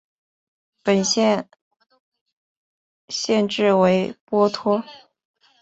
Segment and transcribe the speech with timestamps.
[0.81, 1.47] 本县
[3.09, 4.83] 县治为波托。